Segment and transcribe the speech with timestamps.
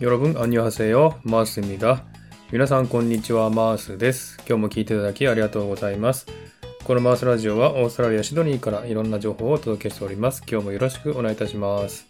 [0.00, 1.20] 여러분 안녕하세요.
[1.22, 2.04] 마우스입니다.
[2.52, 4.36] 皆さんこんにちは、マースです。
[4.46, 6.26] 今日も聞いていただきありがとうございます。
[6.84, 10.42] このマースラジオはオーストラリア・シドニーからいろんな情報をお届けしております。
[10.50, 12.06] 今日もよろしくお願いいたします。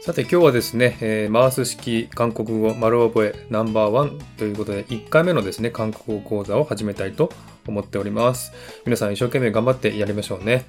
[0.00, 7.30] さて今日はですね、えーマース式韓国語丸覚えナンバーワンということで1回目のですね、韓国語講座を始めたいと
[7.66, 8.52] 思っております。
[8.86, 10.64] 皆さん一生懸命頑張ってやりましょうね。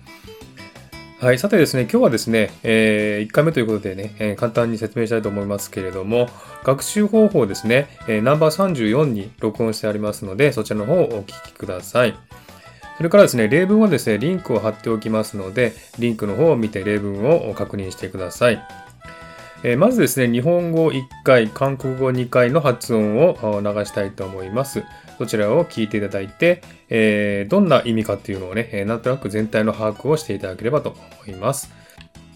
[1.21, 1.39] はい。
[1.39, 6.29] さてですね、今日はですね、え1回目ということでね、えー簡単に説明したいと思いますけれども、
[6.65, 12.15] 学習方法ですね、えーナンバー34に録音してありますので、そちらの方をお聞きください。
[12.97, 18.63] それからですね、例文はですね、リンクを貼っておきますので、リンクの方を見て例文を確認してください。
[19.67, 24.85] えー、まずですね、日本語1回、韓国語2回の発音を流したいと思います。
[25.17, 31.73] そちらを聞いていただいて、えー、どんな意味かっていうのをね、えなんとなく全体の把握をしていただければと思います。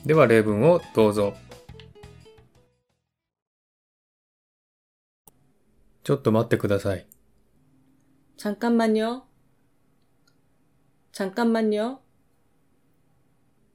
[0.07, 1.35] では例文をどうぞ。
[6.03, 7.07] ちょっと待ってください。
[8.39, 9.21] 잠깐만요
[11.13, 11.99] 잠깐만요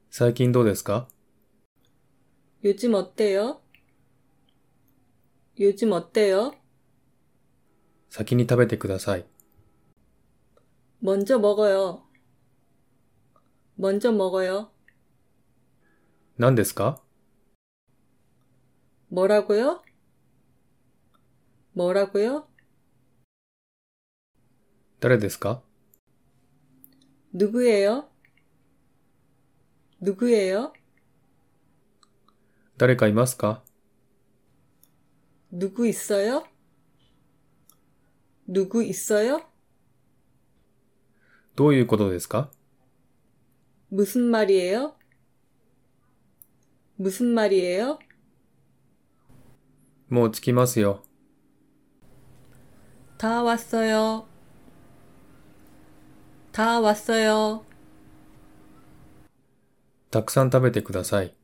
[0.09, 1.07] 最近どうですか？
[2.64, 3.60] 요즘 어때요?
[5.58, 6.52] 요즘 어때요?
[8.10, 9.24] 先に食べてください。
[11.00, 12.04] 먼저 먹어요.
[13.76, 14.70] 먼저 먹어요.
[16.38, 17.00] 何ですか
[19.08, 19.82] 뭐라고요?
[21.72, 22.46] 뭐라고요?
[25.00, 25.62] 誰ですか
[27.32, 28.08] 누구예요?
[30.00, 30.72] 누구예요?
[32.76, 33.62] 誰かいますか
[35.50, 36.44] 누구 있어요?
[38.46, 39.42] 누구 있어요?
[41.56, 42.50] どういうことですか
[43.90, 44.94] 무슨 말이에요?
[46.96, 47.98] 무슨 말이에요?
[50.08, 51.02] もう着きますよ。
[53.18, 54.26] 다 왔어요.
[56.52, 57.64] 다 왔어요.
[60.10, 61.34] たくさん食べてください。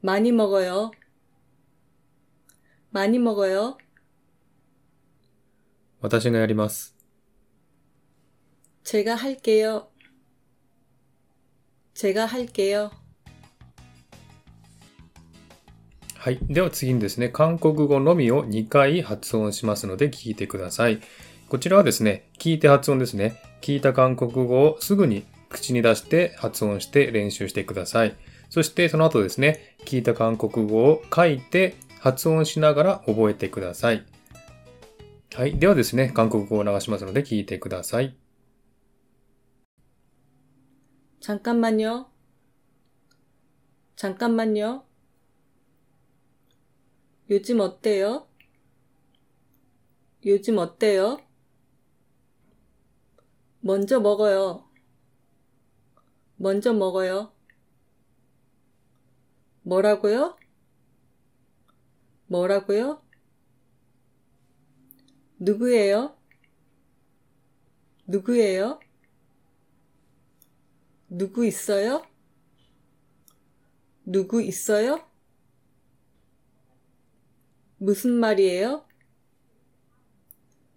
[0.00, 0.90] 많이 먹어요.
[2.90, 3.76] 많이 먹어요.
[6.00, 6.94] 私がやります。
[8.84, 9.88] 제가 할게요.
[11.94, 12.90] 제가 할게요.
[16.18, 16.38] はい。
[16.42, 21.00] では次にですね、韓国語のみを2回発音しますので聞いてください。
[21.48, 23.40] こちらはですね、聞いて発音ですね。
[23.60, 28.16] 聞いた韓国語をすぐに口に出して発音して練習してください。
[28.50, 34.04] そしてその後ですね、 聞いた韓国語を書いて発音しながら覚えてください。
[35.34, 35.58] はい。
[35.58, 38.14] ではですね、韓国語を流しますので聞いてください。
[41.24, 42.10] 잠깐만요.
[43.96, 44.84] 잠깐만요.
[47.30, 48.28] 요즘 어때요?
[50.26, 51.18] 요즘 어때요?
[53.60, 54.68] 먼저 먹어요.
[56.36, 57.32] 먼저 먹어요.
[59.69, 60.35] 뭐라고요?
[62.25, 63.03] 뭐라고요?
[65.37, 66.17] 누구예요?
[68.07, 68.79] 누구예요?
[71.07, 72.03] 누구 있어요?
[74.05, 75.07] 누구 있어요?
[77.77, 78.87] 무슨 말이에요?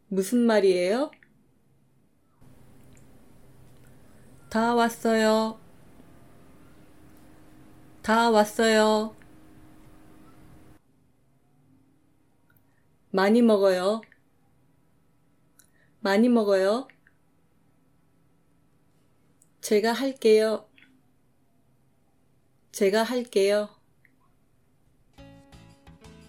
[0.08, 1.10] 무슨 말이에요?
[4.50, 5.61] 다 왔어요.
[8.01, 9.15] 다 왔어요.
[13.11, 14.01] 많이 먹어요.
[16.01, 16.87] 많이 먹어요.
[19.61, 20.65] 제가 할게요.
[22.71, 23.69] 제가 할게요.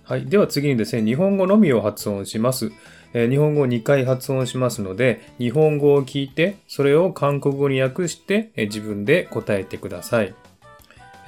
[0.09, 0.25] はい。
[0.25, 2.73] では次にですね、日本語のみを発音します。
[3.13, 10.35] えー日本語を2回発音しますので、日本語を聞いて、それを韓国語に訳して、えー自分で答えてください。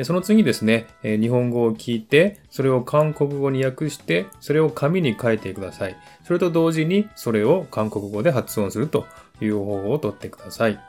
[0.03, 5.95] その次ですね、日本語を聞いて、それを韓国語に訳して、それを紙に書いてください。
[6.25, 9.06] それと同時に、それを韓国語で発音すると
[9.39, 10.80] いう方法をとってください。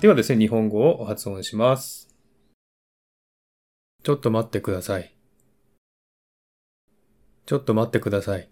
[0.00, 2.12] ではですね、日本語を発音します。
[4.02, 5.14] ちょっと待ってください。
[7.46, 8.48] ちょっと待ってください。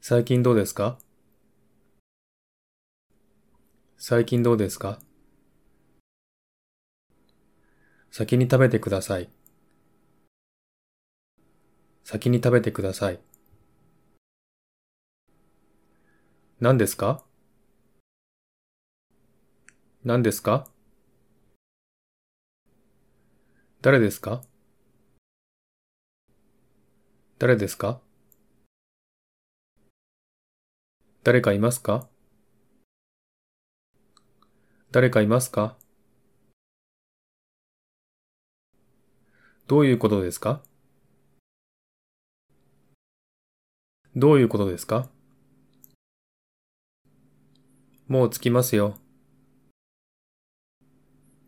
[0.00, 0.98] 最近どうですか？
[3.98, 4.98] 最近どうですか？
[8.10, 9.28] 先に食べてください。
[12.04, 13.20] 先に食べてください。
[16.58, 17.24] 何ですか？
[20.04, 20.66] 何ですか？
[23.80, 24.42] 誰ですか？
[27.38, 28.00] 誰ですか？
[31.22, 32.08] 誰かいますか？
[34.90, 35.79] 誰かいますか？
[39.70, 40.62] どういうことですか？
[44.16, 45.08] どういうことですか？
[48.08, 48.98] もう着きますよ。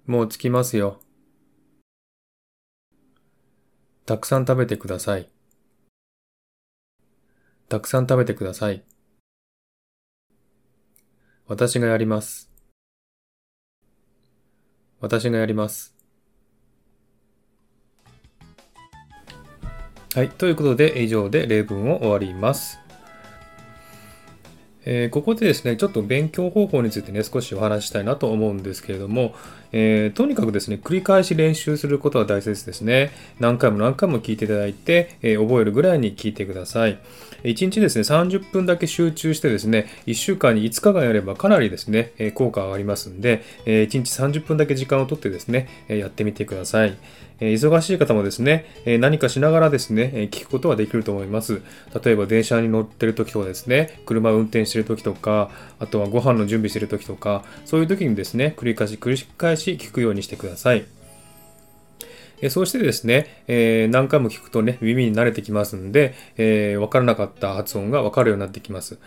[0.06, 1.00] もう着きますよ。
[4.06, 5.28] たくさん食べてください。
[7.68, 8.84] たくさん食べてください。
[11.48, 12.52] 私がやります。
[15.00, 16.00] 私がやります。
[20.14, 20.28] はい。
[20.28, 22.78] ということで、以上で例文を終わります。
[24.84, 29.34] えー、ここでですね、ちょっと勉強方法についてね、少しお話したいなと思うんですけれども、
[29.72, 33.10] えー、とにかくですね、繰り返し練習することは大切ですね。
[33.40, 36.98] 何回も何回も聞いていただいて、えー、覚えるぐらいに聞いてください。
[37.44, 46.96] 1日ですね、30分だけ集中してですね、1週間に5日間やればかなりですね、え効果がありますんで、え1日30分だけ時間をとってですね、えやってみてください。
[47.40, 51.62] え忙しい方もですね、え何かしながらですね、え聞くことはできると思います。
[52.04, 60.84] 例えば電車に乗ってる時とかですね、車を運転してる時とか、あとはご飯の準備してる時とか、そういう時にですね、繰り返し繰り返しし聞くようにしてください。
[62.42, 68.98] えそうしてですね、えー、何回も聞くとね、耳に慣れてきますんで、えー、分からなかった発音が分かるようになってきます。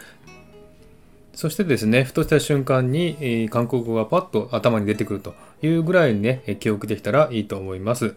[1.33, 8.15] そしてですね、ふとした瞬間に、えー、韓国語がパッと頭に出てくるというぐらいにね、記憶できたらいいと思います。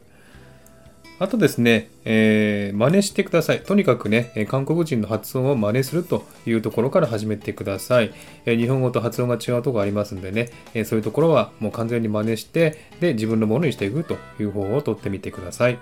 [1.21, 3.63] あとですね、えー、真似してください。
[3.63, 8.13] とにかくね、韓国人の発音を真似するというところから始めてください。
[8.47, 15.79] え日本語と発音が違うところありますんでね、えそういうところはもう完全に真似して、で、自分のものにしていくという方法をとってみてください。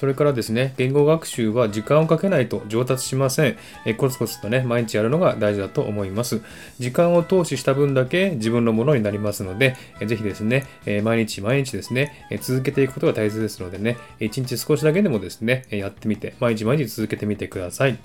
[0.00, 3.58] それからですね、言語学習は時間をかけないと上達しません。
[3.84, 6.40] えコツコツとね、毎日やるのが大事だと思います。
[6.78, 17.98] 時間を投資した分だけ自分のものになりますので、えぜひですね、え毎日毎日ですね、え続けていくことが大切ですのでね、一日少しだけでもですね、やってみて、毎日毎日続けてみてください。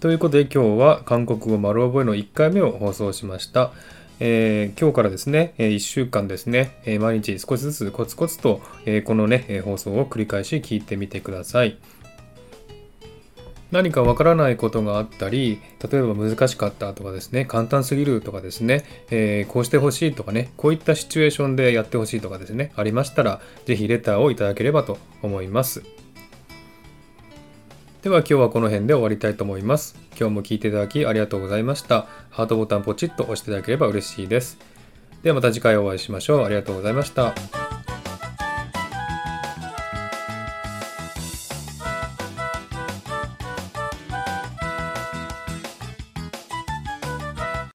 [0.00, 3.72] ということで今日は韓国語丸覚えの1回目を放送しました。
[4.20, 11.78] えー、今日からですね、え1週間ですね、え毎日少しずつコツコツと、えこのね、え放送を繰り返し聞いてみてください。
[13.70, 15.60] 何かわからないことがあったり、
[15.90, 25.82] 例えば難しかったとかですね、簡単すぎるとかですね、えー、こうしてほしいとかね、こういったシチュエーションでやってほしいとかですね、ありましたら、ぜひレターをいただければと思います。
[28.02, 29.96] では今日はこの辺で終わりたいと思います。
[30.18, 32.06] 今日も聞いていただきありがとうございました。
[32.30, 34.56] ハートボタンポチッと押していただければ嬉しいです。
[35.22, 36.44] ではまた次回お会いしましょう。
[36.44, 37.34] ありがとうございました。